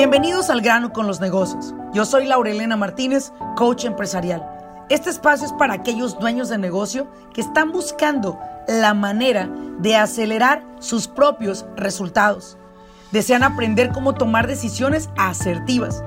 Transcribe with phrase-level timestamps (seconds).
[0.00, 1.74] Bienvenidos al grano con los negocios.
[1.92, 4.42] Yo soy Laurelena Martínez, coach empresarial.
[4.88, 10.64] Este espacio es para aquellos dueños de negocio que están buscando la manera de acelerar
[10.78, 12.56] sus propios resultados.
[13.12, 16.02] Desean aprender cómo tomar decisiones asertivas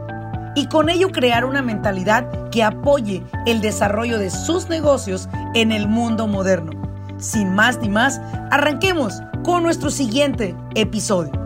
[0.55, 5.88] y con ello crear una mentalidad que apoye el desarrollo de sus negocios en el
[5.88, 6.71] mundo moderno.
[7.20, 8.20] Sin más ni más,
[8.50, 11.43] arranquemos con nuestro siguiente episodio.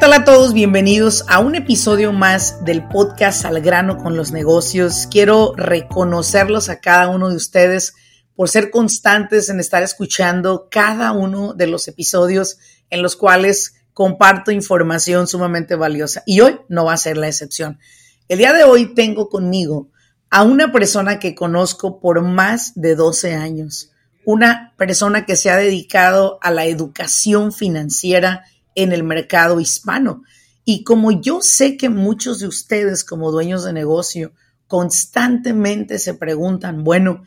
[0.00, 0.54] Tal a todos?
[0.54, 5.06] Bienvenidos a un episodio más del podcast Al grano con los negocios.
[5.10, 7.92] Quiero reconocerlos a cada uno de ustedes
[8.34, 12.56] por ser constantes en estar escuchando cada uno de los episodios
[12.88, 16.22] en los cuales comparto información sumamente valiosa.
[16.24, 17.78] Y hoy no va a ser la excepción.
[18.26, 19.90] El día de hoy tengo conmigo
[20.30, 23.90] a una persona que conozco por más de 12 años,
[24.24, 28.46] una persona que se ha dedicado a la educación financiera
[28.82, 30.22] en el mercado hispano.
[30.64, 34.32] Y como yo sé que muchos de ustedes como dueños de negocio
[34.66, 37.24] constantemente se preguntan, bueno,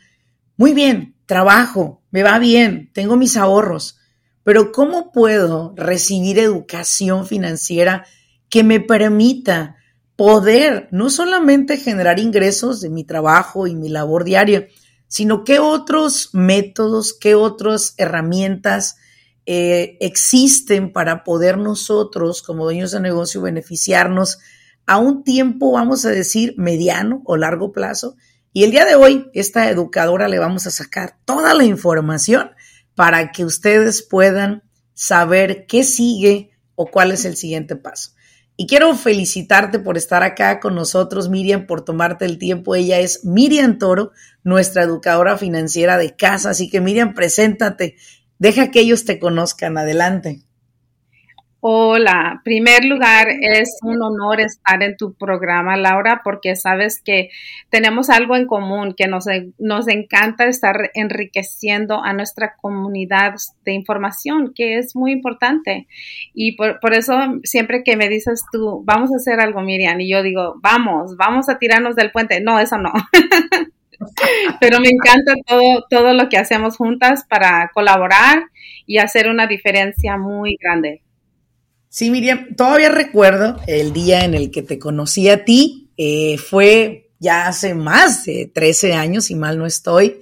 [0.56, 3.98] muy bien, trabajo, me va bien, tengo mis ahorros,
[4.44, 8.06] pero ¿cómo puedo recibir educación financiera
[8.48, 9.76] que me permita
[10.16, 14.68] poder no solamente generar ingresos de mi trabajo y mi labor diaria,
[15.08, 18.96] sino qué otros métodos, qué otras herramientas
[19.46, 24.38] eh, existen para poder nosotros como dueños de negocio beneficiarnos
[24.86, 28.16] a un tiempo, vamos a decir, mediano o largo plazo
[28.56, 32.52] y el día de hoy, esta educadora le vamos a sacar toda la información
[32.94, 34.62] para que ustedes puedan
[34.94, 38.12] saber qué sigue o cuál es el siguiente paso.
[38.56, 42.76] Y quiero felicitarte por estar acá con nosotros, Miriam, por tomarte el tiempo.
[42.76, 44.12] Ella es Miriam Toro,
[44.44, 46.50] nuestra educadora financiera de casa.
[46.50, 47.96] Así que, Miriam, preséntate.
[48.44, 49.78] Deja que ellos te conozcan.
[49.78, 50.42] Adelante.
[51.60, 57.30] Hola, primer lugar, es un honor estar en tu programa, Laura, porque sabes que
[57.70, 59.24] tenemos algo en común, que nos,
[59.56, 65.86] nos encanta estar enriqueciendo a nuestra comunidad de información, que es muy importante.
[66.34, 67.14] Y por, por eso
[67.44, 71.48] siempre que me dices tú, vamos a hacer algo, Miriam, y yo digo, vamos, vamos
[71.48, 72.42] a tirarnos del puente.
[72.42, 72.92] No, eso no.
[74.60, 78.44] Pero me encanta todo, todo lo que hacemos juntas para colaborar
[78.86, 81.02] y hacer una diferencia muy grande.
[81.88, 85.92] Sí, Miriam, todavía recuerdo el día en el que te conocí a ti.
[85.96, 90.20] Eh, fue ya hace más de 13 años, si mal no estoy.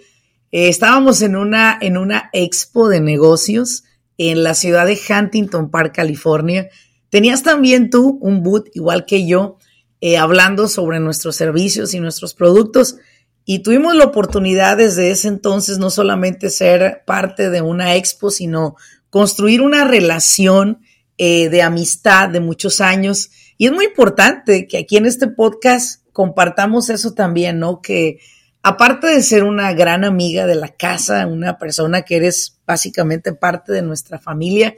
[0.53, 3.84] Eh, estábamos en una, en una expo de negocios
[4.19, 6.69] en la ciudad de Huntington Park, California.
[7.09, 9.56] Tenías también tú un boot, igual que yo,
[10.00, 12.97] eh, hablando sobre nuestros servicios y nuestros productos.
[13.44, 18.76] Y tuvimos la oportunidad desde ese entonces no solamente ser parte de una expo, sino
[19.10, 20.80] construir una relación
[21.19, 23.30] eh, de amistad de muchos años.
[23.58, 27.80] Y es muy importante que aquí en este podcast compartamos eso también, ¿no?
[27.80, 28.19] Que
[28.62, 33.72] aparte de ser una gran amiga de la casa, una persona que eres básicamente parte
[33.72, 34.74] de nuestra familia,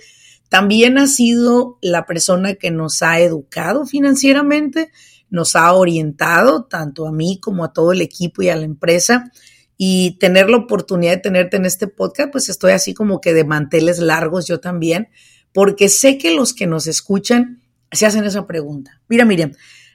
[0.48, 4.90] también ha sido la persona que nos ha educado financieramente,
[5.34, 9.32] nos ha orientado tanto a mí como a todo el equipo y a la empresa.
[9.76, 13.44] Y tener la oportunidad de tenerte en este podcast, pues estoy así como que de
[13.44, 15.08] manteles largos yo también,
[15.52, 19.02] porque sé que los que nos escuchan se hacen esa pregunta.
[19.08, 19.52] Mira, Miriam,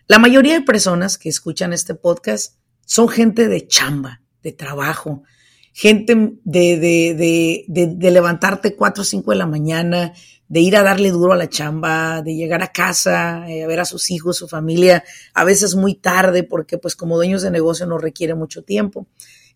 [0.07, 5.23] la mayoría de personas que escuchan este podcast son gente de chamba, de trabajo,
[5.71, 10.13] gente de, de, levantarte 4 o 5 de la mañana,
[10.49, 13.79] de ir a darle duro a la chamba, de llegar a casa, eh, a ver
[13.79, 15.03] a sus hijos, su familia,
[15.35, 19.07] a veces muy tarde, porque pues como dueños de negocio no requiere mucho tiempo.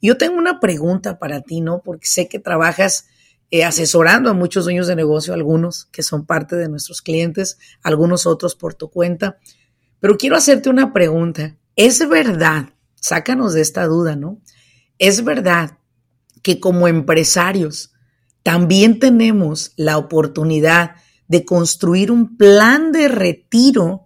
[0.02, 1.81] Yo tengo una pregunta para ti, ¿no?
[1.81, 3.08] Porque sé que trabajas
[3.50, 8.28] eh, asesorando a muchos dueños de negocio, algunos que son parte de nuestros clientes, algunos
[8.28, 9.38] otros por tu cuenta.
[10.00, 11.58] Pero quiero hacerte una pregunta.
[11.75, 12.70] ¿Es verdad?
[12.96, 14.39] Sácanos de esta duda, ¿no?
[15.00, 15.78] ¿Es verdad
[16.44, 17.93] que como empresarios
[18.44, 20.92] también tenemos la oportunidad
[21.28, 24.06] de construir un plan de retiro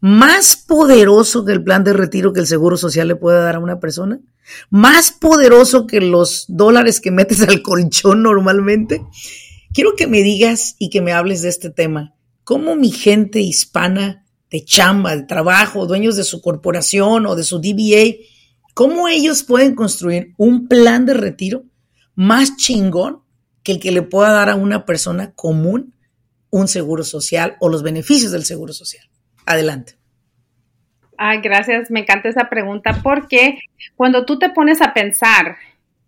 [0.00, 3.60] más poderoso que el plan de retiro que el Seguro Social le puede dar a
[3.60, 4.20] una persona?
[4.70, 9.02] más poderoso que los dólares que metes al colchón normalmente.
[9.72, 12.14] Quiero que me digas y que me hables de este tema.
[12.44, 17.58] ¿Cómo mi gente hispana de chamba, de trabajo, dueños de su corporación o de su
[17.58, 18.16] DBA,
[18.72, 21.64] cómo ellos pueden construir un plan de retiro
[22.14, 23.20] más chingón
[23.68, 25.92] que el que le pueda dar a una persona común
[26.48, 29.06] un seguro social o los beneficios del seguro social?
[29.44, 29.98] Adelante.
[31.18, 33.58] Ay, gracias, me encanta esa pregunta porque
[33.94, 35.58] cuando tú te pones a pensar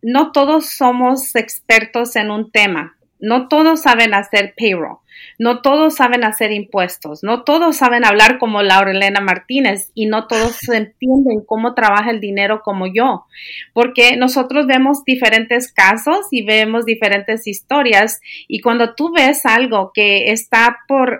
[0.00, 2.96] no todos somos expertos en un tema.
[3.20, 4.98] No todos saben hacer payroll,
[5.38, 10.26] no todos saben hacer impuestos, no todos saben hablar como Laura Elena Martínez y no
[10.26, 13.26] todos entienden cómo trabaja el dinero como yo,
[13.72, 20.30] porque nosotros vemos diferentes casos y vemos diferentes historias y cuando tú ves algo que
[20.32, 21.18] está por,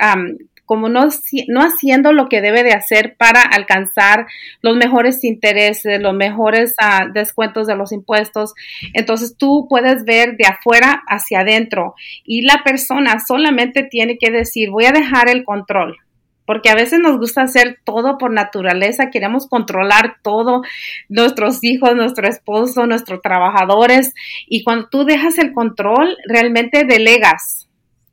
[0.71, 1.09] como no,
[1.49, 4.29] no haciendo lo que debe de hacer para alcanzar
[4.63, 8.55] los mejores intereses, los mejores ah, descuentos de los impuestos.
[8.95, 14.71] Entonces tú puedes ver de afuera hacia adentro y la persona solamente tiene que decir,
[14.71, 15.97] voy a dejar el control
[16.47, 20.63] porque a veces nos gusta hacer todo por naturaleza, queremos controlar todo,
[21.09, 24.15] nuestros hijos, nuestro esposo, nuestros trabajadores,
[24.49, 27.69] y cuando tú dejas el control, realmente delegas.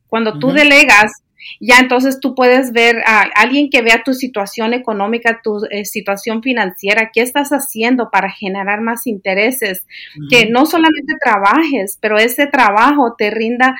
[0.07, 1.23] Cuando tú delegas,
[1.59, 6.41] ya entonces tú puedes ver a alguien que vea tu situación económica, tu eh, situación
[6.41, 9.85] financiera, qué estás haciendo para generar más intereses,
[10.29, 13.75] que no solamente trabajes, pero ese trabajo te rinda,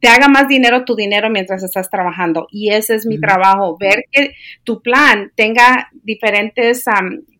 [0.00, 2.46] te haga más dinero tu dinero mientras estás trabajando.
[2.50, 4.34] Y ese es mi trabajo, ver que
[4.64, 6.84] tu plan tenga diferentes...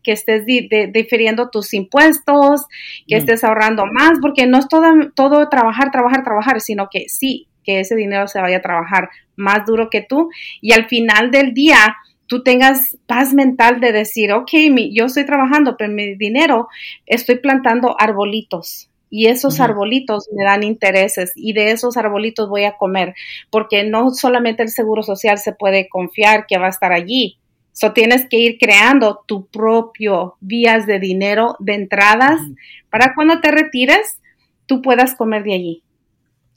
[0.03, 2.65] que estés difiriendo tus impuestos,
[3.07, 7.46] que estés ahorrando más, porque no es todo, todo trabajar, trabajar, trabajar, sino que sí,
[7.67, 10.29] que ese dinero se vaya a trabajar más duro que tú
[10.61, 14.49] y al final del día tú tengas paz mental de decir, ok,
[14.91, 16.69] yo estoy trabajando, pero mi dinero
[17.05, 22.77] estoy plantando arbolitos y esos arbolitos me dan intereses y de esos arbolitos voy a
[22.77, 23.15] comer,
[23.49, 27.37] porque no solamente el seguro social se puede confiar que va a estar allí.
[27.73, 32.41] So tienes que ir creando tu propio vías de dinero de entradas
[32.89, 34.19] para cuando te retires
[34.65, 35.83] tú puedas comer de allí.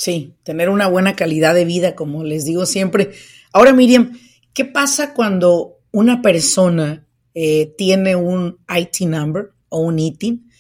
[0.00, 3.10] Sí, tener una buena calidad de vida, como les digo siempre.
[3.52, 4.18] Ahora, Miriam,
[4.54, 10.50] ¿qué pasa cuando una persona eh, tiene un IT number o un ITIN?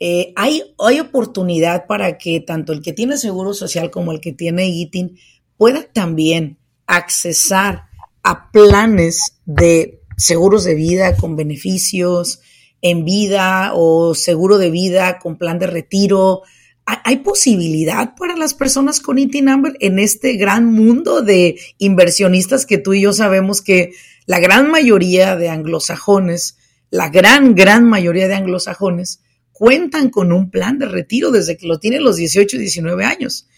[0.00, 4.32] Eh, hay, hay oportunidad para que tanto el que tiene seguro social como el que
[4.32, 5.18] tiene ITIN
[5.58, 6.56] pueda también
[6.86, 7.88] accesar
[8.22, 12.40] a planes de seguros de vida con beneficios
[12.80, 16.44] en vida o seguro de vida con plan de retiro
[16.86, 22.78] ¿Hay posibilidad para las personas con IT Number en este gran mundo de inversionistas que
[22.78, 23.90] tú y yo sabemos que
[24.24, 26.58] la gran mayoría de anglosajones,
[26.90, 31.80] la gran, gran mayoría de anglosajones, cuentan con un plan de retiro desde que lo
[31.80, 33.48] tienen los 18 y 19 años?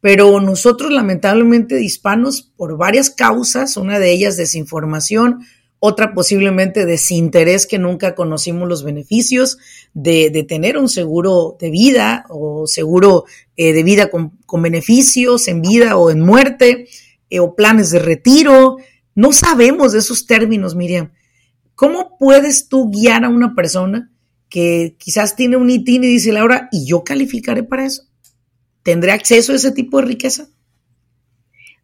[0.00, 5.40] Pero nosotros, lamentablemente, hispanos, por varias causas, una de ellas desinformación,
[5.80, 9.58] otra posiblemente desinterés que nunca conocimos los beneficios
[9.94, 13.24] de, tener un seguro de vida o seguro
[13.56, 14.32] eh, de vida con,
[14.62, 16.88] beneficios en vida o en muerte
[17.30, 18.76] eh, o planes de retiro.
[19.14, 21.12] No sabemos de esos términos, Miriam.
[21.74, 24.10] ¿Cómo puedes tú guiar a una persona
[24.48, 28.04] que quizás tiene un ITIN y dice, Laura, ¿y yo calificaré para eso?
[28.82, 30.48] ¿Tendré acceso a ese tipo de riqueza?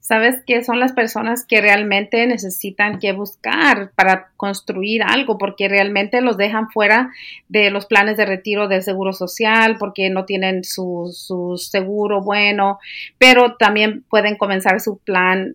[0.05, 6.21] Sabes que son las personas que realmente necesitan que buscar para construir algo, porque realmente
[6.21, 7.11] los dejan fuera
[7.49, 12.79] de los planes de retiro del seguro social, porque no tienen su, su seguro bueno,
[13.17, 15.55] pero también pueden comenzar su plan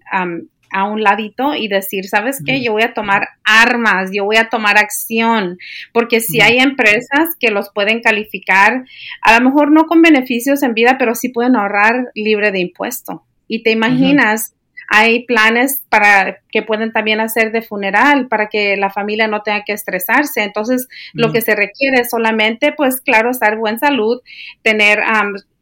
[0.71, 2.63] a un ladito y decir, ¿sabes qué?
[2.63, 5.59] Yo voy a tomar armas, yo voy a tomar acción,
[5.93, 8.83] porque si hay empresas que los pueden calificar,
[9.21, 13.25] a lo mejor no con beneficios en vida, pero sí pueden ahorrar libre de impuesto.
[13.49, 14.55] Y te imaginas,
[14.87, 19.63] hay planes para que pueden también hacer de funeral para que la familia no tenga
[19.65, 20.43] que estresarse.
[20.43, 24.21] Entonces, lo que se requiere es solamente, pues claro, estar en buena salud,
[24.61, 25.01] tener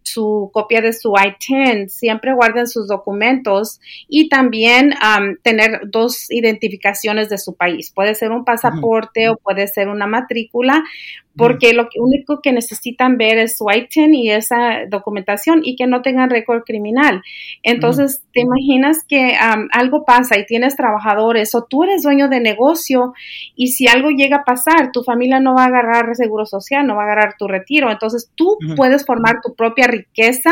[0.03, 4.93] su copia de su I-10, siempre guarden sus documentos y también
[5.43, 7.91] tener dos identificaciones de su país.
[7.93, 10.83] Puede ser un pasaporte o puede ser una matrícula,
[11.37, 16.01] porque lo único que necesitan ver es su ITIN y esa documentación y que no
[16.01, 17.21] tengan récord criminal.
[17.61, 19.37] Entonces, te imaginas que
[19.71, 23.13] algo pasa y tienes trabajadores o tú eres dueño de negocio
[23.55, 26.95] y si algo llega a pasar, tu familia no va a agarrar seguro social, no
[26.95, 27.91] va a agarrar tu retiro.
[27.91, 30.51] Entonces, tú puedes formar tu propia riqueza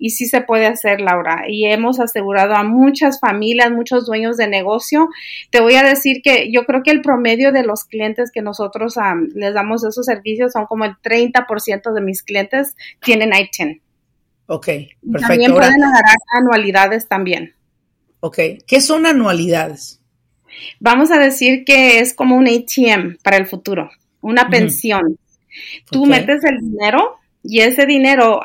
[0.00, 1.44] y sí se puede hacer, Laura.
[1.46, 5.08] Y hemos asegurado a muchas familias, muchos dueños de negocio.
[5.50, 8.96] Te voy a decir que yo creo que el promedio de los clientes que nosotros
[9.34, 13.80] les damos esos servicios son como el 30% de mis clientes tienen ITIN.
[14.46, 15.28] Ok, perfecto.
[15.28, 17.54] También pueden agarrar anualidades también.
[18.20, 20.00] Ok, ¿qué son anualidades?
[20.80, 23.90] Vamos a decir que es como un ATM para el futuro,
[24.20, 25.18] una pensión.
[25.90, 28.40] Tú metes el dinero Y ese dinero,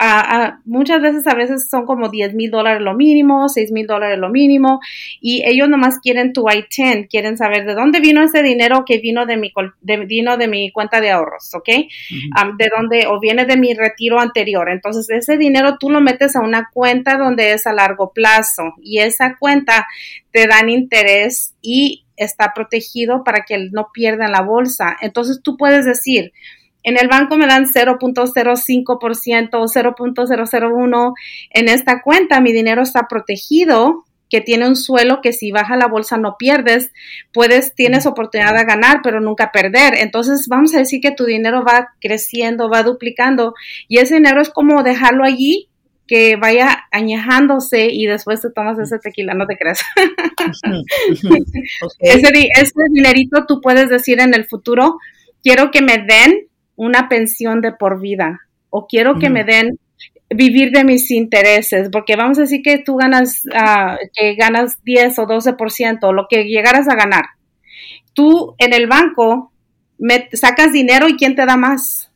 [0.65, 4.27] muchas veces, a veces son como 10 mil dólares lo mínimo, 6 mil dólares lo
[4.27, 4.81] mínimo,
[5.21, 9.25] y ellos nomás quieren tu I-10, quieren saber de dónde vino ese dinero que vino
[9.25, 11.69] de mi, de, vino de mi cuenta de ahorros, ¿ok?
[11.69, 14.69] de dónde, o viene de mi retiro anterior.
[14.69, 18.99] Entonces, ese dinero tú lo metes a una cuenta donde es a largo plazo, y
[18.99, 19.87] esa cuenta
[20.31, 24.97] te dan interés y está protegido para que no pierdan la bolsa.
[24.99, 26.33] Entonces, tú puedes decir,
[26.83, 31.13] en el banco me dan 0.05% o 0.001.
[31.51, 35.87] En esta cuenta mi dinero está protegido, que tiene un suelo que si baja la
[35.87, 36.91] bolsa no pierdes,
[37.33, 39.95] puedes, tienes oportunidad de ganar, pero nunca perder.
[39.95, 43.55] Entonces vamos a decir que tu dinero va creciendo, va duplicando
[43.87, 45.67] y ese dinero es como dejarlo allí
[46.07, 49.81] que vaya añejándose y después te tomas ese tequila, no te creas.
[51.99, 54.97] ese, ese dinerito tú puedes decir en el futuro,
[55.43, 56.48] quiero que me den
[56.79, 59.77] una pensión de por vida o quiero que me den
[60.29, 65.19] vivir de mis intereses, porque vamos a decir que tú ganas, uh, que ganas 10
[65.19, 67.25] o 12%, lo que llegaras a ganar.
[68.13, 69.51] Tú en el banco
[69.97, 72.08] me sacas dinero y ¿quién te da más?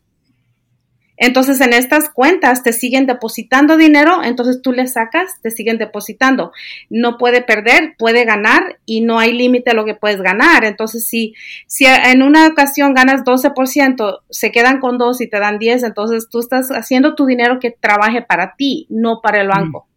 [1.18, 6.52] Entonces, en estas cuentas te siguen depositando dinero, entonces tú le sacas, te siguen depositando.
[6.90, 10.64] No puede perder, puede ganar y no hay límite a lo que puedes ganar.
[10.66, 11.36] Entonces, si,
[11.68, 16.28] si en una ocasión ganas 12%, se quedan con 2 y te dan 10, entonces
[16.30, 19.88] tú estás haciendo tu dinero que trabaje para ti, no para el banco.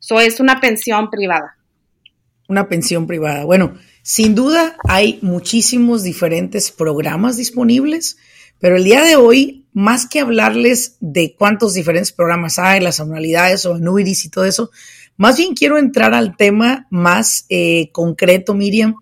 [0.00, 0.20] Eso mm.
[0.20, 1.56] es una pensión privada.
[2.48, 3.44] Una pensión privada.
[3.44, 8.16] Bueno, sin duda hay muchísimos diferentes programas disponibles,
[8.58, 13.64] pero el día de hoy más que hablarles de cuántos diferentes programas hay, las anualidades
[13.64, 14.70] o annuities y todo eso,
[15.16, 18.96] más bien quiero entrar al tema más eh, concreto, Miriam,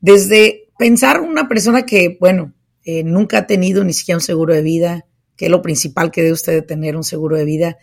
[0.00, 4.62] desde pensar una persona que, bueno, eh, nunca ha tenido ni siquiera un seguro de
[4.62, 5.06] vida,
[5.36, 7.76] que es lo principal que debe usted tener un seguro de vida.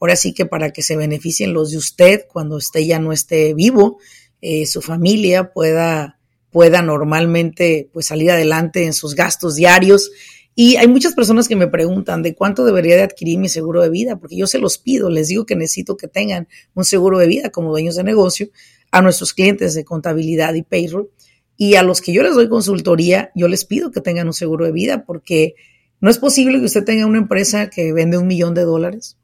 [0.00, 3.54] Ahora sí que para que se beneficien los de usted cuando usted ya no esté
[3.54, 3.98] vivo,
[4.40, 6.18] eh, su familia pueda,
[6.50, 10.10] pueda normalmente pues salir adelante en sus gastos diarios
[10.54, 13.90] y hay muchas personas que me preguntan de cuánto debería de adquirir mi seguro de
[13.90, 17.26] vida, porque yo se los pido, les digo que necesito que tengan un seguro de
[17.26, 18.48] vida como dueños de negocio
[18.92, 21.10] a nuestros clientes de contabilidad y payroll.
[21.56, 24.64] Y a los que yo les doy consultoría, yo les pido que tengan un seguro
[24.64, 25.56] de vida, porque
[26.00, 29.16] no es posible que usted tenga una empresa que vende un millón de dólares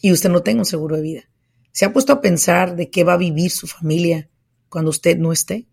[0.00, 1.22] y usted no tenga un seguro de vida.
[1.72, 4.30] ¿Se ha puesto a pensar de qué va a vivir su familia
[4.70, 5.66] cuando usted no esté?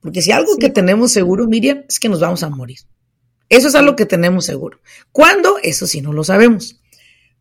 [0.00, 2.78] Porque si algo que tenemos seguro, Miriam, es que nos vamos a morir.
[3.52, 4.80] Eso es algo que tenemos seguro.
[5.12, 5.58] ¿Cuándo?
[5.62, 6.80] Eso sí no lo sabemos.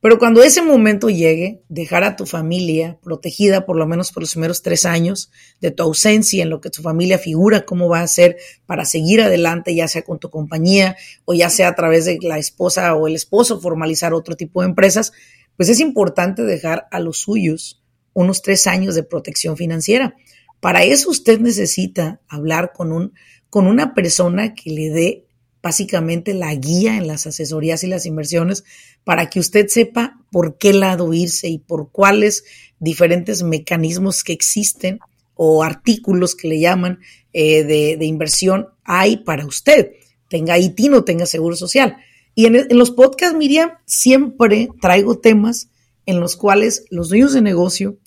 [0.01, 4.33] Pero cuando ese momento llegue, dejar a tu familia protegida por lo menos por los
[4.33, 8.07] primeros tres años de tu ausencia, en lo que tu familia figura, cómo va a
[8.07, 12.19] ser para seguir adelante, ya sea con tu compañía o ya sea a través de
[12.21, 15.13] la esposa o el esposo formalizar otro tipo de empresas,
[15.55, 20.17] pues es importante dejar a los suyos unos tres años de protección financiera.
[20.59, 23.13] Para eso usted necesita hablar con, un,
[23.49, 25.25] con una persona que le dé
[25.61, 28.63] básicamente la guía en las asesorías y las inversiones
[29.03, 32.43] para que usted sepa por qué lado irse y por cuáles
[32.79, 34.99] diferentes mecanismos que existen
[35.35, 36.99] o artículos que le llaman
[37.33, 39.93] eh, de, inversión hay para usted.
[40.27, 41.97] Tenga ITIN no tenga seguro social.
[42.35, 45.69] Y en, en los podcasts, Miriam, siempre traigo temas
[46.05, 47.97] en los cuales los dueños de negocio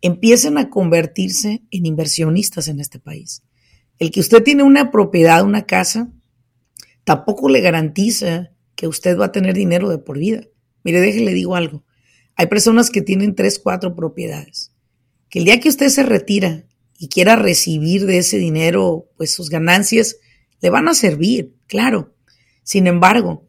[0.00, 3.42] empiecen a convertirse en inversionistas en este país.
[3.98, 6.10] El que usted tiene una propiedad, una casa,
[7.04, 10.42] tampoco le garantiza que usted va a tener dinero de por vida.
[10.84, 11.84] Mire, déjele digo algo.
[12.36, 14.72] Hay personas que tienen tres, cuatro propiedades.
[15.28, 16.64] Que el día que usted se retira
[16.98, 20.16] y quiera recibir de ese dinero, pues sus ganancias
[20.60, 22.14] le van a servir, claro.
[22.62, 23.48] Sin embargo,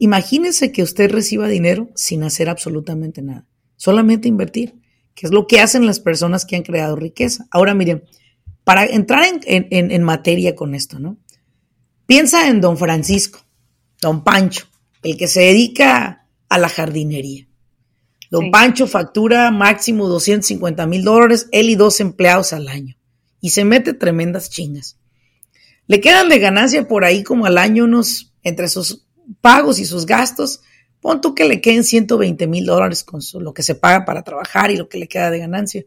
[0.00, 4.74] imagínese que usted reciba dinero sin hacer absolutamente nada, solamente invertir,
[5.14, 7.46] que es lo que hacen las personas que han creado riqueza.
[7.50, 8.04] Ahora, miren,
[8.64, 11.18] para entrar en, en materia con esto, ¿no?
[12.10, 13.38] Piensa en don Francisco,
[14.02, 14.66] don Pancho,
[15.04, 17.46] el que se dedica a la jardinería.
[18.32, 22.96] Don Pancho factura máximo 250 mil dólares, él y dos empleados al año.
[23.40, 24.98] Y se mete tremendas chingas.
[25.86, 29.06] Le quedan de ganancia por ahí como al año unos, entre sus
[29.40, 30.62] pagos y sus gastos,
[31.00, 34.72] pon tú que le queden 120 mil dólares con lo que se paga para trabajar
[34.72, 35.84] y lo que le queda de ganancia.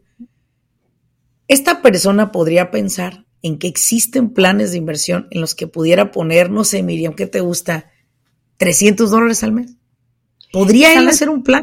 [1.48, 6.50] Esta persona podría pensar en que existen planes de inversión en los que pudiera poner,
[6.50, 7.90] no sé, Miriam, ¿qué te gusta?
[8.58, 9.74] ¿300 dólares al mes?
[10.50, 11.62] ¿Podría él hacer un plan?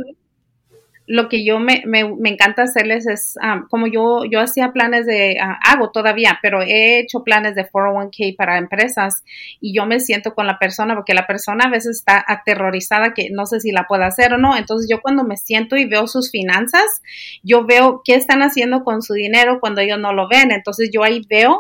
[1.12, 5.06] Lo que yo me, me, me encanta hacerles es, um, como yo, yo hacía planes
[5.06, 9.22] de, uh, hago todavía, pero he hecho planes de 401k para empresas
[9.60, 13.28] y yo me siento con la persona porque la persona a veces está aterrorizada que
[13.30, 14.56] no sé si la pueda hacer o no.
[14.56, 17.02] Entonces yo cuando me siento y veo sus finanzas,
[17.44, 20.52] yo veo qué están haciendo con su dinero cuando ellos no lo ven.
[20.52, 21.58] Entonces yo ahí veo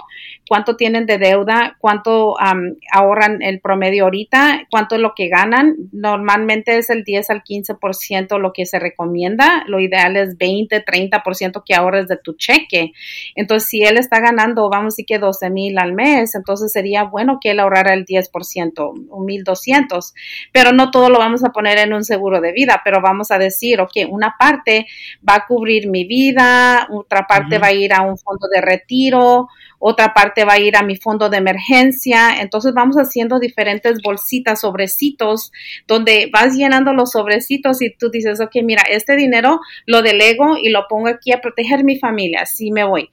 [0.48, 5.75] cuánto tienen de deuda, cuánto um, ahorran el promedio ahorita, cuánto es lo que ganan.
[5.91, 9.40] Normalmente es el 10 al 15% lo que se recomienda.
[9.67, 12.91] Lo ideal es 20, 30% que ahorres de tu cheque.
[13.36, 17.03] Entonces, si él está ganando, vamos a decir que 12 mil al mes, entonces sería
[17.03, 20.13] bueno que él ahorrara el 10%, un 1200.
[20.51, 23.38] Pero no todo lo vamos a poner en un seguro de vida, pero vamos a
[23.38, 24.88] decir, ok, una parte
[25.27, 29.48] va a cubrir mi vida, otra parte va a ir a un fondo de retiro,
[29.83, 32.39] otra parte va a ir a mi fondo de emergencia.
[32.39, 35.51] Entonces vamos haciendo diferentes bolsitas, sobrecitos,
[35.88, 40.70] donde vas llenando los sobrecitos y tú dices, ok, mira, este dinero lo delego y
[40.70, 43.10] lo pongo aquí a proteger mi familia, si me voy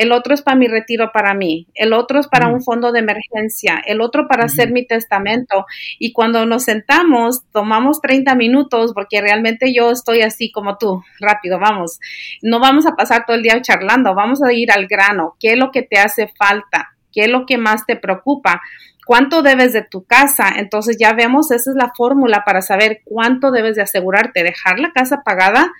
[0.00, 3.00] el otro es para mi retiro para mí, el otro es para un fondo de
[3.00, 5.66] emergencia, el otro para hacer mi testamento.
[5.98, 11.58] Y cuando nos sentamos, tomamos 30 minutos porque realmente yo estoy así como tú, rápido,
[11.58, 11.98] vamos.
[12.40, 15.36] No vamos a pasar todo el día charlando, vamos a ir al grano.
[15.38, 16.96] ¿Qué es lo que te hace falta?
[17.12, 18.62] ¿Qué es lo que más te preocupa?
[19.10, 20.50] ¿Cuánto debes de tu casa?
[20.56, 24.92] Entonces ya vemos, esa es la fórmula para saber cuánto debes de asegurarte, dejar la
[24.92, 25.72] casa pagada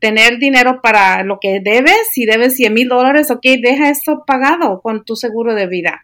[0.00, 4.80] tener dinero para lo que debes, si debes 100 mil dólares, ok, deja eso pagado
[4.82, 6.02] con tu seguro de vida.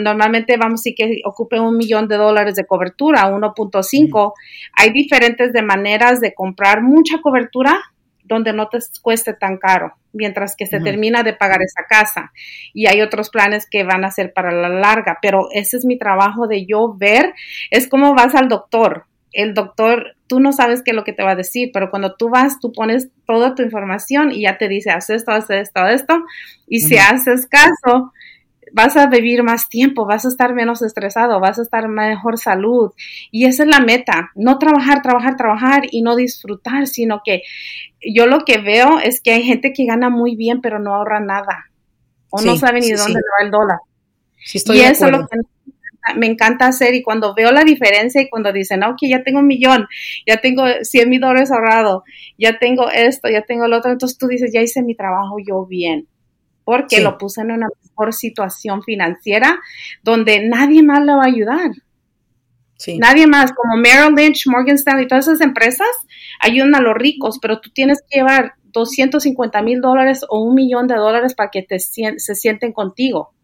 [0.00, 4.32] normalmente vamos a decir que ocupe un millón de dólares de cobertura, 1.5.
[4.76, 7.80] Hay diferentes de maneras de comprar mucha cobertura
[8.24, 12.32] donde no te cueste tan caro, mientras que se termina de pagar esa casa.
[12.72, 15.98] Y hay otros planes que van a ser para la larga, pero ese es mi
[15.98, 17.34] trabajo de yo ver,
[17.70, 19.06] es como vas al doctor.
[19.32, 22.16] El doctor, tú no sabes qué es lo que te va a decir, pero cuando
[22.16, 25.80] tú vas, tú pones toda tu información y ya te dice, haz esto, haz esto,
[25.80, 26.22] haz esto,
[26.68, 28.12] y si haces caso,
[28.72, 32.92] vas a vivir más tiempo, vas a estar menos estresado, vas a estar mejor salud.
[33.30, 37.42] Y esa es la meta, no trabajar, trabajar, trabajar y no disfrutar, sino que
[38.00, 41.20] yo lo que veo es que hay gente que gana muy bien, pero no ahorra
[41.20, 41.70] nada,
[42.30, 43.78] o no sabe ni dónde va el dólar.
[44.52, 45.36] estoy y eso es lo que
[46.16, 49.46] me encanta hacer y cuando veo la diferencia y cuando dicen, ok, ya tengo un
[49.46, 49.86] millón,
[50.26, 52.02] ya tengo 100 mil dólares ahorrado,
[52.38, 55.64] ya tengo esto, ya tengo lo otro, entonces tú dices, ya hice mi trabajo yo
[55.66, 56.08] bien,
[56.64, 59.60] porque lo puse en una mejor situación financiera
[60.02, 61.70] donde nadie más le va a ayudar.
[62.98, 65.86] Nadie más, como Merrill Lynch, Morgan Stanley, todas esas empresas
[66.40, 70.88] ayudan a los ricos, pero tú tienes que llevar 250 mil dólares o un millón
[70.88, 73.34] de dólares para que te, se sienten contigo.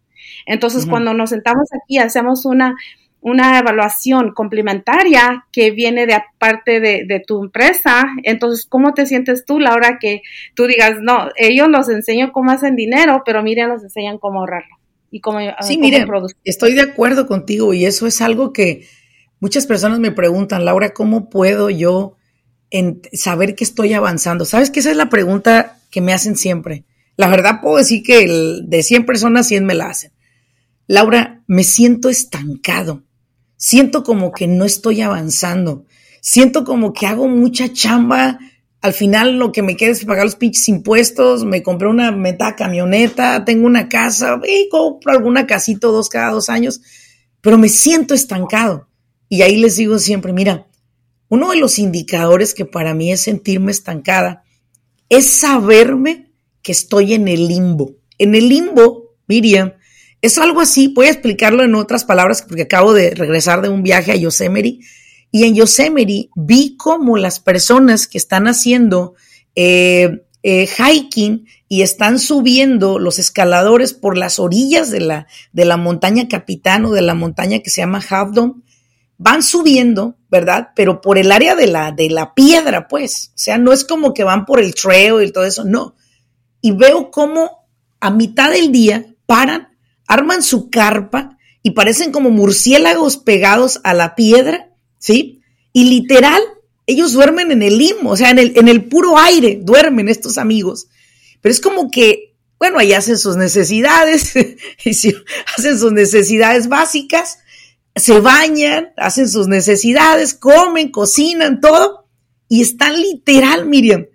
[0.46, 2.74] Entonces, cuando nos sentamos aquí, hacemos una,
[3.20, 8.04] una evaluación complementaria que viene de parte de, tu empresa.
[8.22, 10.22] Entonces, ¿cómo te sientes tú, Laura, que
[10.54, 14.76] tú digas, no, ellos los enseñan cómo hacen dinero, pero miren, los enseñan cómo ahorrarlo
[15.10, 16.06] y cómo, sí, miren,
[16.44, 18.86] Estoy de acuerdo contigo y eso es algo que
[19.40, 22.16] muchas personas me preguntan, Laura, ¿cómo puedo yo
[23.12, 24.44] saber que estoy avanzando?
[24.44, 26.84] ¿Sabes que esa es la pregunta que me hacen siempre?
[27.16, 28.26] La verdad puedo decir que
[28.62, 30.12] de 100 personas, 100 me la hacen.
[30.86, 33.02] Laura, me siento estancado.
[33.58, 35.84] Siento como que no estoy avanzando.
[36.22, 38.38] Siento como que hago mucha chamba.
[38.80, 41.44] Al final lo que me queda es pagar los pinches impuestos.
[41.44, 46.48] Me compré una meta camioneta, tengo una casa y compro alguna casita dos cada dos
[46.48, 46.80] años.
[47.40, 48.88] Pero me siento estancado.
[49.28, 50.68] Y ahí les digo siempre, mira,
[51.28, 54.44] uno de los indicadores que para mí es sentirme estancada
[55.08, 56.30] es saberme
[56.62, 57.96] que estoy en el limbo.
[58.18, 59.72] En el limbo, Miriam,
[60.20, 63.82] es algo así, voy a explicarlo en otras palabras porque acabo de regresar de un
[63.82, 64.78] viaje a Yosemite
[65.30, 69.14] y en Yosemite vi cómo las personas que están haciendo
[69.54, 75.76] eh, eh, hiking y están subiendo los escaladores por las orillas de la, de la
[75.76, 78.36] montaña Capitán o de la montaña que se llama Half
[79.20, 80.68] van subiendo, ¿verdad?
[80.76, 83.30] Pero por el área de la, de la piedra, pues.
[83.30, 85.96] O sea, no es como que van por el trail y todo eso, no
[86.60, 87.68] y veo cómo
[88.00, 89.67] a mitad del día paran,
[90.08, 95.42] arman su carpa y parecen como murciélagos pegados a la piedra, ¿sí?
[95.72, 96.42] Y literal,
[96.86, 100.38] ellos duermen en el limo, o sea, en el, en el puro aire duermen estos
[100.38, 100.88] amigos.
[101.40, 104.34] Pero es como que, bueno, ahí hacen sus necesidades,
[105.56, 107.38] hacen sus necesidades básicas,
[107.94, 112.06] se bañan, hacen sus necesidades, comen, cocinan, todo,
[112.48, 114.06] y están literal, Miriam,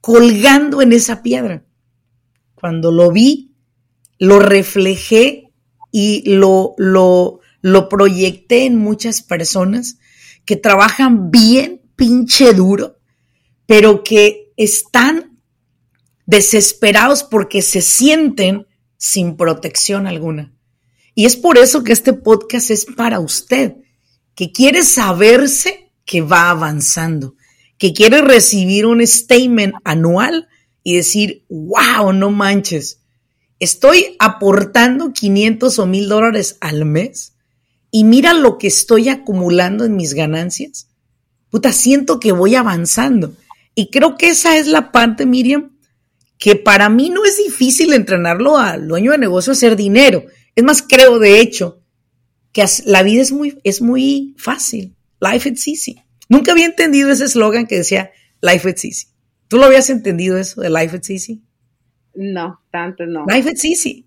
[0.00, 1.64] colgando en esa piedra.
[2.54, 3.49] Cuando lo vi,
[4.20, 5.50] lo reflejé
[5.90, 7.40] y lo, lo,
[7.88, 9.96] proyecté en muchas personas
[10.44, 12.98] que trabajan bien pinche duro,
[13.66, 15.38] pero que están
[16.26, 18.66] desesperados porque se sienten
[18.98, 20.54] sin protección alguna.
[21.14, 23.76] Y es por eso que este podcast es para usted,
[24.34, 27.36] que quiere saberse que va avanzando,
[27.78, 30.46] que quiere recibir un statement anual
[30.82, 32.99] y decir, wow, no manches,
[33.60, 37.34] estoy aportando 500 o 1000 dólares al mes
[37.90, 40.88] y mira lo que estoy acumulando en mis ganancias.
[41.50, 43.34] Puta, siento que voy avanzando.
[43.74, 45.76] Y creo que esa es la parte, Miriam,
[46.38, 50.24] que para mí no es difícil entrenarlo al dueño de negocio a hacer dinero.
[50.56, 51.82] Es más, creo de hecho
[52.52, 54.96] que la vida es muy, es muy fácil.
[55.20, 56.02] Life is easy.
[56.28, 59.06] Nunca había entendido ese eslogan que decía Life is easy.
[59.48, 61.42] ¿Tú lo habías entendido eso de Life is easy?
[62.14, 63.24] No, tanto no.
[63.26, 64.04] Life is easy.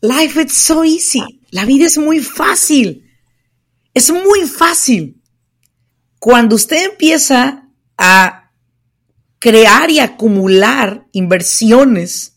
[0.00, 1.40] Life is so easy.
[1.50, 3.10] La vida es muy fácil.
[3.92, 5.20] Es muy fácil.
[6.18, 8.52] Cuando usted empieza a
[9.38, 12.36] crear y acumular inversiones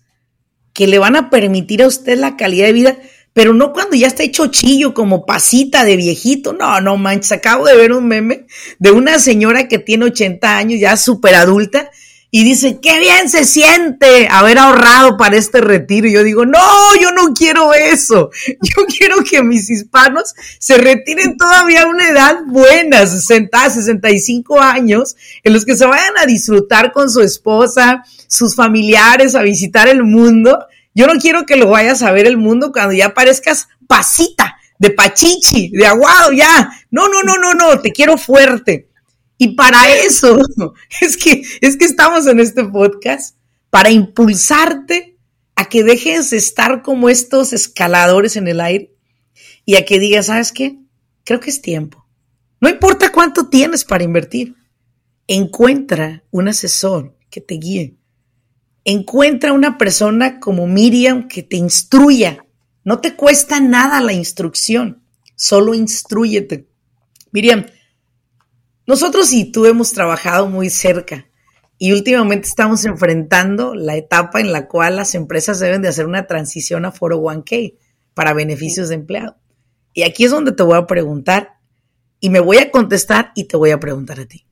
[0.74, 2.98] que le van a permitir a usted la calidad de vida,
[3.34, 6.54] pero no cuando ya está hecho chillo como pasita de viejito.
[6.54, 8.46] No, no manches, acabo de ver un meme
[8.80, 11.90] de una señora que tiene 80 años, ya súper adulta,
[12.36, 16.08] y dice, qué bien se siente haber ahorrado para este retiro.
[16.08, 16.60] Y yo digo, no,
[17.00, 18.32] yo no quiero eso.
[18.60, 25.16] Yo quiero que mis hispanos se retiren todavía a una edad buena, 60, 65 años,
[25.44, 30.04] en los que se vayan a disfrutar con su esposa, sus familiares, a visitar el
[30.04, 30.66] mundo.
[30.96, 34.90] Yo no quiero que lo vayas a ver el mundo cuando ya parezcas pasita, de
[34.90, 36.68] pachichi, de aguado, ya.
[36.90, 38.88] No, no, no, no, no, te quiero fuerte
[39.38, 40.38] y para eso
[41.02, 43.36] es que, es que estamos en este podcast,
[43.70, 45.18] para impulsarte
[45.56, 48.96] a que dejes de estar como estos escaladores en el aire
[49.66, 50.80] y a que digas, ¿sabes qué?
[51.24, 52.06] Creo que es tiempo.
[52.60, 54.56] No importa cuánto tienes para invertir.
[55.28, 57.98] Encuentra un asesor que te guíe.
[58.86, 62.46] Encuentra una persona como Miriam que te instruya.
[62.84, 65.04] No te cuesta nada la instrucción,
[65.36, 66.68] solo instruyete.
[67.32, 67.66] Miriam,
[68.86, 71.28] nosotros y tú hemos trabajado muy cerca
[71.78, 76.28] y últimamente estamos enfrentando la etapa en la cual las empresas deben de hacer una
[76.28, 77.78] transición a 401k
[78.14, 79.38] para beneficios de empleado.
[79.94, 81.60] Y aquí es donde te voy a preguntar
[82.20, 84.46] y me voy a contestar y te voy a preguntar a ti.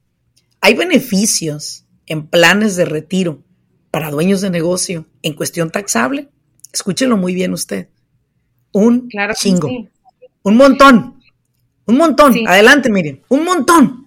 [0.62, 3.44] ¿Hay beneficios en planes de retiro
[3.91, 6.30] para dueños de negocio en cuestión taxable?
[6.74, 7.89] Escúchelo muy bien usted.
[8.72, 9.70] Un chingo.
[10.44, 11.20] Un montón.
[11.86, 12.36] Un montón.
[12.48, 13.24] Adelante, miren.
[13.30, 14.01] Un montón.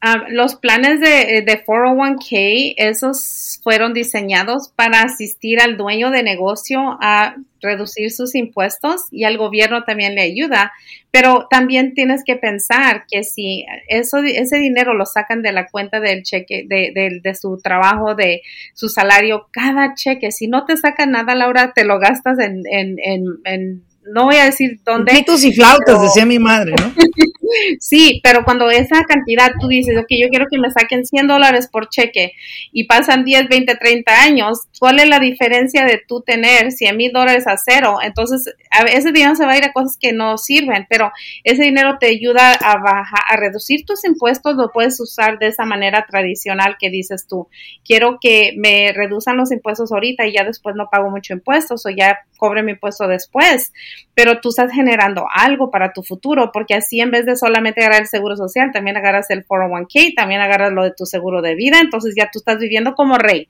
[0.00, 6.96] Ah, los planes de, de 401k, esos fueron diseñados para asistir al dueño de negocio
[7.00, 10.72] a reducir sus impuestos y al gobierno también le ayuda,
[11.10, 15.98] pero también tienes que pensar que si eso, ese dinero lo sacan de la cuenta
[15.98, 18.42] del cheque, de, de, su trabajo, de
[18.74, 22.98] su salario, cada cheque, si no te sacan nada, Laura, te lo gastas en, en,
[23.44, 23.82] en
[24.12, 25.12] no voy a decir dónde.
[25.12, 26.92] Pitos y flautas, decía mi madre, ¿no?
[27.80, 31.68] sí, pero cuando esa cantidad tú dices, ok, yo quiero que me saquen 100 dólares
[31.70, 32.32] por cheque
[32.72, 37.12] y pasan 10, 20, 30 años, ¿cuál es la diferencia de tú tener 100 mil
[37.12, 37.98] dólares a cero?
[38.02, 38.54] Entonces,
[38.92, 41.10] ese dinero se va a ir a cosas que no sirven, pero
[41.44, 45.64] ese dinero te ayuda a bajar, a reducir tus impuestos, lo puedes usar de esa
[45.64, 47.48] manera tradicional que dices tú,
[47.84, 51.90] quiero que me reduzcan los impuestos ahorita y ya después no pago mucho impuestos o
[51.90, 53.72] ya cobre mi impuesto después
[54.18, 58.02] pero tú estás generando algo para tu futuro, porque así en vez de solamente agarrar
[58.02, 61.80] el seguro social, también agarras el 401k, también agarras lo de tu seguro de vida,
[61.80, 63.48] entonces ya tú estás viviendo como rey.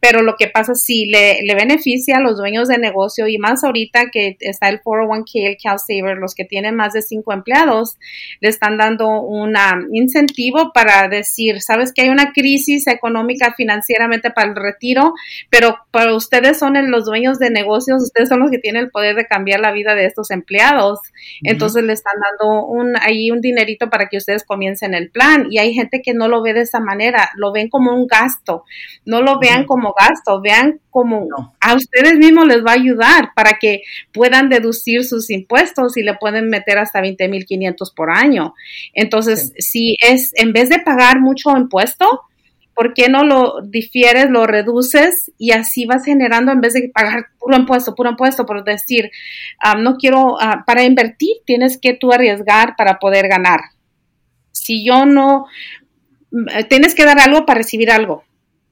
[0.00, 3.64] Pero lo que pasa si le, le beneficia a los dueños de negocio y más
[3.64, 7.98] ahorita que está el 401k, el CalSaver, los que tienen más de cinco empleados,
[8.40, 9.54] le están dando un
[9.92, 15.14] incentivo para decir, sabes que hay una crisis económica financieramente para el retiro,
[15.50, 19.16] pero para ustedes son los dueños de negocios, ustedes son los que tienen el poder
[19.16, 21.00] de cambiar la vida de estos empleados.
[21.42, 25.46] Entonces le están dando un, ahí un dinerito para que ustedes comiencen el plan.
[25.50, 28.64] Y hay gente que no lo ve de esa manera, lo ven como un gasto.
[29.04, 31.28] No lo vean como gasto, vean como
[31.60, 36.14] a ustedes mismos les va a ayudar para que puedan deducir sus impuestos y le
[36.14, 38.54] pueden meter hasta 20.500 por año.
[38.94, 42.22] Entonces, si es, en vez de pagar mucho impuesto,
[42.78, 47.26] ¿por qué no lo difieres, lo reduces y así vas generando en vez de pagar
[47.36, 49.10] puro impuesto, puro impuesto, por decir,
[49.58, 53.58] ah, no quiero, ah, para invertir tienes que tú arriesgar para poder ganar.
[54.52, 55.46] Si yo no,
[56.30, 58.22] mm, tienes que dar algo para recibir algo.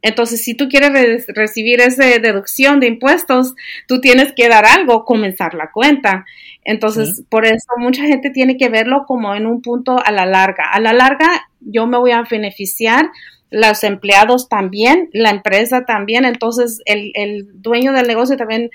[0.02, 3.56] Entonces, si tú quieres recibir esa deducción de impuestos,
[3.88, 6.24] tú tienes que dar algo, comenzar la cuenta.
[6.62, 10.70] Entonces, por eso mucha gente tiene que verlo como en un punto a la larga.
[10.70, 13.10] A la larga, yo me voy a beneficiar
[13.50, 18.70] los empleados también, la empresa también, entonces el, el dueño del negocio también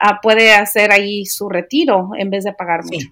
[0.00, 3.08] ah, puede hacer ahí su retiro en vez de pagar mucho.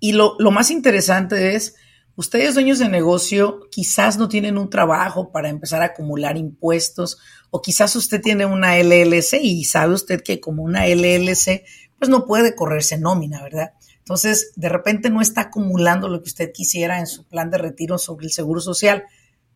[0.00, 1.76] Y lo, lo más interesante es,
[2.16, 7.18] ustedes dueños de negocio quizás no tienen un trabajo para empezar a acumular impuestos
[7.50, 11.64] o quizás usted tiene una LLC y sabe usted que como una LLC
[11.98, 13.74] pues no puede correrse nómina, ¿verdad?
[13.98, 17.98] Entonces, de repente no está acumulando lo que usted quisiera en su plan de retiro
[17.98, 19.04] sobre el seguro social.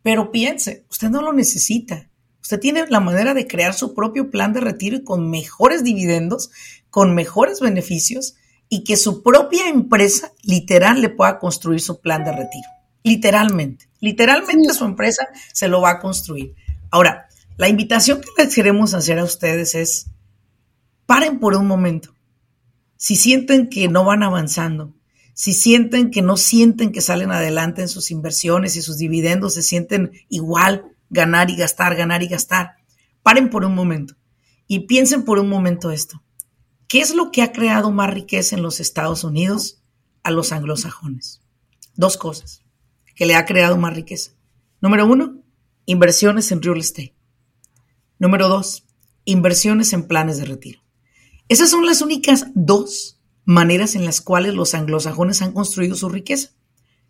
[0.05, 2.11] Pero piense, usted no lo necesita.
[2.43, 6.51] Usted tiene la manera de crear su propio plan de retiro y con mejores dividendos,
[6.91, 8.35] con mejores beneficios
[8.69, 12.69] y que su propia empresa literal le pueda construir su plan de retiro.
[13.03, 13.89] Literalmente.
[13.99, 16.55] Literalmente su empresa se lo va a construir.
[16.91, 20.11] Ahora, la invitación que les queremos hacer a ustedes es,
[21.07, 22.15] paren por un momento.
[22.99, 24.93] Si sienten que no van avanzando,
[25.35, 29.63] si sienten que no sienten que salen adelante en sus inversiones y sus dividendos, se
[29.63, 32.77] sienten igual, ganar y gastar, ganar y gastar,
[33.23, 34.15] paren por un momento
[34.69, 36.23] y piensen por un momento esto.
[36.87, 39.83] ¿Qué es lo que ha creado más riqueza en los Estados Unidos
[40.23, 41.43] a los anglosajones?
[41.97, 42.63] Dos cosas
[43.17, 44.33] que le ha creado más riqueza.
[44.81, 45.43] Número uno,
[45.87, 47.15] inversiones en real estate.
[48.19, 48.87] Número dos,
[49.25, 50.81] inversiones en planes de retiro.
[51.49, 56.51] Esas son las únicas dos maneras en las cuales los anglosajones han construido su riqueza.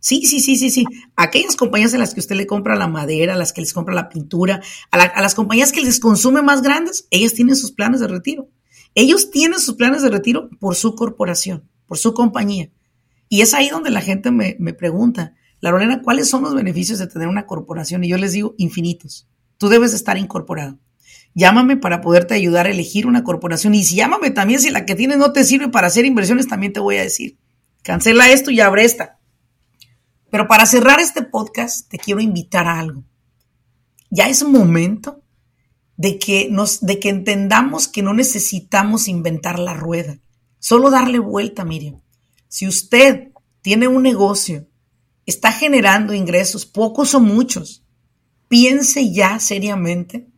[0.05, 0.85] Sí, sí, sí, sí, sí.
[1.17, 3.95] Aquellas compañías a las que usted le compra la madera, a las que les compra
[3.95, 8.09] la pintura, a, las compañías que les consume más grandes, ellas tienen sus planes de
[8.09, 8.51] retiro.
[8.95, 12.71] Ellos tienen sus planes de retiro por su corporación, por su compañía.
[13.31, 17.07] Y es ahí donde la gente me, me pregunta, Lorena, ¿cuáles son los beneficios de
[17.07, 18.05] tener una corporación?
[18.05, 19.27] Y yo les digo, infinitos.
[19.57, 20.79] Tú debes estar incorporado.
[21.35, 23.75] Llámame para poderte ayudar a elegir una corporación.
[23.75, 26.73] Y si llámame también si la que tienes no te sirve para hacer inversiones, también
[26.73, 27.39] te voy a decir.
[27.83, 29.19] Cancela esto y abre esta.
[30.31, 33.05] Pero para cerrar este podcast, te quiero invitar a algo.
[34.11, 35.23] Ya es momento
[35.97, 40.19] de que, nos, de que entendamos que no necesitamos inventar la rueda.
[40.61, 42.01] Solo darle vuelta, Miriam.
[42.49, 44.69] Si usted tiene un negocio,
[45.27, 47.85] está generando ingresos, pocos o muchos,
[48.49, 50.29] piense ya seriamente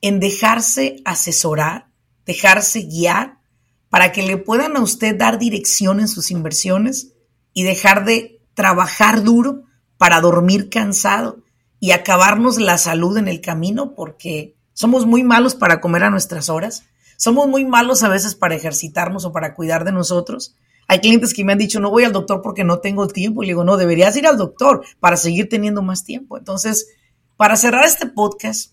[0.00, 1.88] en dejarse asesorar,
[2.26, 3.38] dejarse guiar
[3.88, 7.14] para que le puedan a usted dar dirección en sus inversiones
[7.52, 9.64] y dejar de trabajar duro
[9.96, 11.42] para dormir cansado
[11.80, 16.48] y acabarnos la salud en el camino porque somos muy malos para comer a nuestras
[16.48, 16.84] horas,
[17.16, 20.54] somos muy malos a veces para ejercitarnos o para cuidar de nosotros.
[20.86, 23.42] Hay clientes que me han dicho, no voy al doctor porque no tengo tiempo.
[23.42, 26.38] Y le digo, no, deberías ir al doctor para seguir teniendo más tiempo.
[26.38, 26.86] Entonces,
[27.36, 28.72] para cerrar este podcast,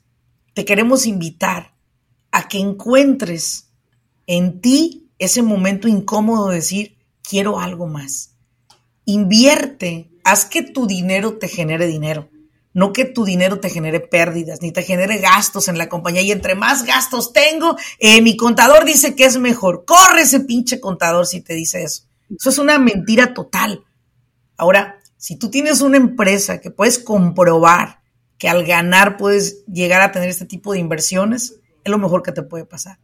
[0.56, 1.76] te queremos invitar
[2.32, 3.68] a que encuentres
[4.26, 8.36] en ti ese momento incómodo de decir, quiero algo más.
[9.04, 12.30] Invierte, haz que tu dinero te genere dinero,
[12.74, 16.22] no que tu dinero te genere pérdidas, ni te genere gastos en la compañía.
[16.22, 19.84] Y entre más gastos tengo, eh, mi contador dice que es mejor.
[19.86, 22.04] Corre ese pinche contador si te dice eso.
[22.30, 23.84] Eso es una mentira total.
[24.56, 28.05] Ahora, si tú tienes una empresa que puedes comprobar
[28.38, 32.32] que al ganar puedes llegar a tener este tipo de inversiones, es lo mejor que
[32.32, 33.00] te puede pasar.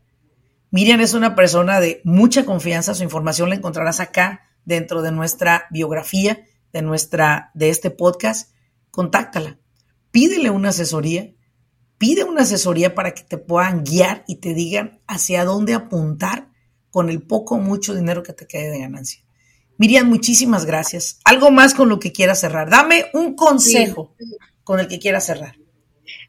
[0.72, 5.66] Miriam es una persona de mucha confianza, su información la encontrarás acá dentro de nuestra
[5.70, 8.54] biografía, de nuestra de este podcast.
[8.90, 9.60] Contáctala.
[10.12, 11.34] Pídele una asesoría.
[11.98, 16.50] Pide una asesoría para que te puedan guiar y te digan hacia dónde apuntar
[16.90, 19.24] con el poco o mucho dinero que te quede de ganancia.
[19.78, 21.20] Miriam, muchísimas gracias.
[21.24, 22.70] Algo más con lo que quieras cerrar.
[22.70, 24.16] Dame un consejo
[24.64, 25.56] con el que quiera cerrar.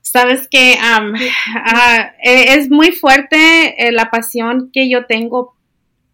[0.00, 5.56] Sabes que ah, e, es muy fuerte eh, la pasión que yo tengo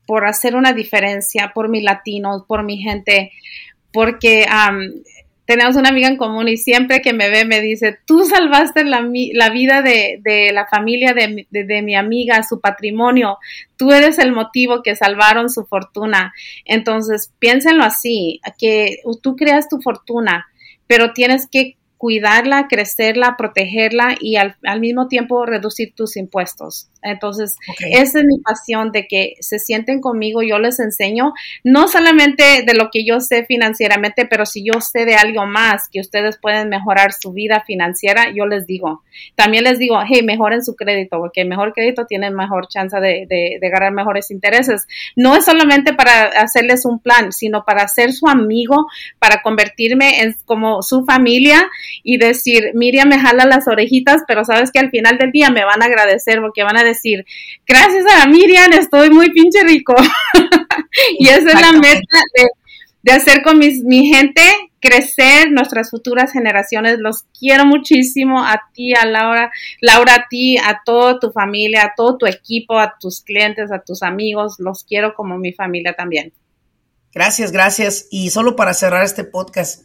[0.07, 3.33] por hacer una diferencia, por mi latinos, por mi gente,
[3.93, 4.47] porque
[5.49, 9.01] tenemos una amiga en común y siempre que me ve me dice, tú salvaste la,
[9.01, 13.39] vida de, la familia de, de, mi amiga, su patrimonio,
[13.79, 16.35] tú eres el motivo que salvaron su fortuna.
[16.67, 20.49] Entonces, piénsenlo así, que tú creas tu fortuna,
[20.87, 26.89] pero tienes que cuidarla, crecerla, protegerla y al, mismo tiempo reducir tus impuestos.
[27.03, 27.57] Entonces,
[27.91, 31.33] esa es mi pasión de que se sienten conmigo, yo les enseño,
[31.65, 35.89] no solamente de lo que yo sé financieramente, pero si yo sé de algo más
[35.93, 39.03] que ustedes pueden mejorar su vida financiera, yo les digo.
[39.35, 43.59] También les digo, hey, mejoren su crédito, porque mejor crédito tiene mejor chance de, de,
[43.61, 44.87] de ganar mejores intereses.
[45.17, 48.87] No es solamente para hacerles un plan, sino para ser su amigo,
[49.19, 51.69] para convertirme en como su familia
[52.03, 55.65] y decir, Miriam me jala las orejitas, pero sabes que al final del día me
[55.65, 57.25] van a agradecer porque van a decir,
[57.67, 59.95] gracias a Miriam estoy muy pinche rico.
[61.19, 62.47] y esa es la meta de,
[63.03, 64.43] de hacer con mi gente
[64.81, 66.99] crecer nuestras futuras generaciones.
[66.99, 71.93] Los quiero muchísimo a ti, a Laura, Laura, a ti, a toda tu familia, a
[71.97, 74.57] todo tu equipo, a tus clientes, a tus amigos.
[74.59, 76.33] Los quiero como mi familia también.
[77.13, 78.07] Gracias, gracias.
[78.11, 79.85] Y solo para cerrar este podcast,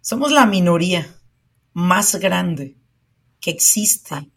[0.00, 1.06] somos la minoría
[1.76, 2.78] más grande
[3.38, 4.32] que existe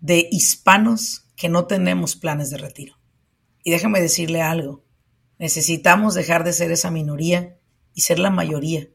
[0.00, 2.98] de hispanos que no tenemos planes de retiro.
[3.62, 4.84] Y déjame decirle algo,
[5.38, 7.56] necesitamos dejar de ser esa minoría
[7.94, 8.88] y ser la mayoría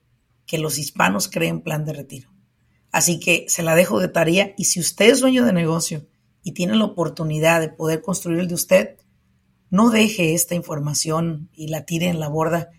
[0.46, 2.30] que los hispanos creen plan de retiro.
[2.92, 6.10] Así que se la dejo de tarea y si usted es dueño de negocio
[6.44, 8.98] y tiene la oportunidad de poder construir el de usted,
[9.70, 12.70] no deje esta información y la tire en la borda.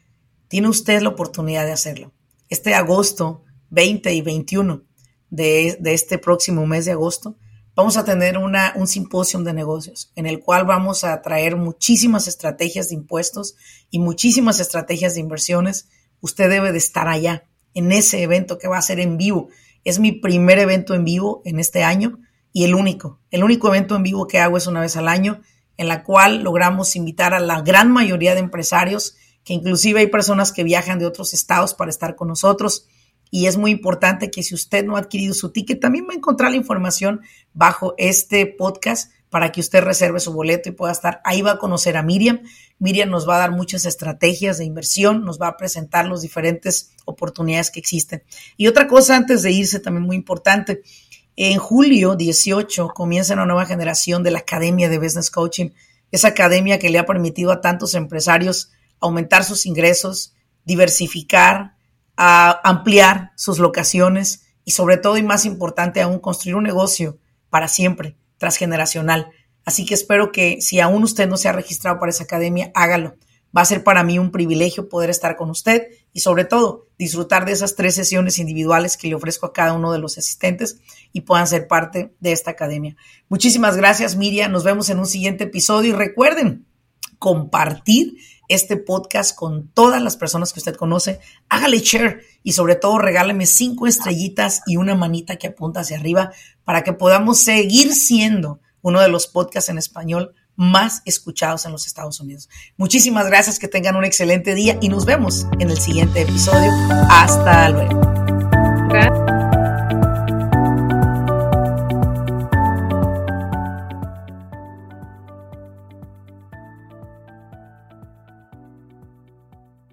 [0.48, 2.12] Tiene usted la oportunidad de hacerlo.
[2.50, 4.82] Este agosto 20 y 21
[5.30, 7.36] de, de este próximo mes de agosto,
[7.74, 12.28] vamos a tener una, un simposio de negocios en el cual vamos a traer muchísimas
[12.28, 13.56] estrategias de impuestos
[13.90, 15.88] y muchísimas estrategias de inversiones.
[16.20, 19.48] Usted debe de estar allá en ese evento que va a ser en vivo.
[19.84, 22.18] Es mi primer evento en vivo en este año
[22.52, 23.20] y el único.
[23.30, 25.40] El único evento en vivo que hago es una vez al año,
[25.78, 30.52] en la cual logramos invitar a la gran mayoría de empresarios, que inclusive hay personas
[30.52, 32.86] que viajan de otros estados para estar con nosotros.
[33.34, 36.16] Y es muy importante que si usted no ha adquirido su ticket, también va a
[36.16, 37.22] encontrar la información
[37.54, 41.22] bajo este podcast para que usted reserve su boleto y pueda estar.
[41.24, 42.42] Ahí va a conocer a Miriam.
[42.78, 46.92] Miriam nos va a dar muchas estrategias de inversión, nos va a presentar las diferentes
[47.06, 48.22] oportunidades que existen.
[48.58, 50.82] Y otra cosa antes de irse también muy importante,
[51.34, 55.70] en julio 18 comienza una nueva generación de la Academia de Business Coaching,
[56.10, 60.34] esa academia que le ha permitido a tantos empresarios aumentar sus ingresos,
[60.66, 61.76] diversificar,
[62.16, 67.18] ampliar sus locaciones y sobre todo y más importante aún construir un negocio
[67.50, 69.30] para siempre transgeneracional.
[69.64, 73.16] Así que espero que si aún usted no se ha registrado para esa academia, hágalo.
[73.56, 77.44] Va a ser para mí un privilegio poder estar con usted y sobre todo disfrutar
[77.44, 80.78] de esas tres sesiones individuales que le ofrezco a cada uno de los asistentes
[81.12, 82.96] y puedan ser parte de esta academia.
[83.28, 86.66] Muchísimas gracias Miriam, nos vemos en un siguiente episodio y recuerden
[87.18, 88.16] compartir
[88.54, 91.20] este podcast con todas las personas que usted conoce.
[91.48, 96.32] Hágale share y sobre todo regáleme cinco estrellitas y una manita que apunta hacia arriba
[96.64, 101.86] para que podamos seguir siendo uno de los podcasts en español más escuchados en los
[101.86, 102.48] Estados Unidos.
[102.76, 106.70] Muchísimas gracias, que tengan un excelente día y nos vemos en el siguiente episodio.
[107.08, 108.00] Hasta luego.